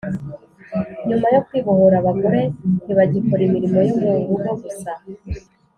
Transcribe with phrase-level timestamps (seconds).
[1.07, 2.41] nyuma yo kwibohora abagore
[2.83, 4.91] ntibagikora imirimo yo mu rugo gusa